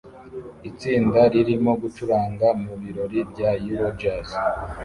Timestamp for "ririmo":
1.33-1.71